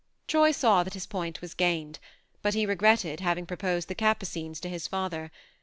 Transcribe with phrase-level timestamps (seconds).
[0.27, 3.87] Troy saw that his point was gained; THE MARNE 81 but he regretted having proposed
[3.87, 5.29] the Capucines to his father.